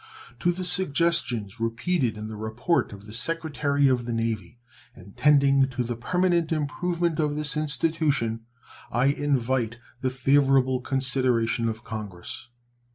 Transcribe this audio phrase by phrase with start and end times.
[0.39, 4.57] To the suggestions repeated in the report of the Secretary of the Navy,
[4.95, 8.43] and tending to the permanent improvement of this institution,
[8.91, 12.49] I invite the favorable consideration of Congress.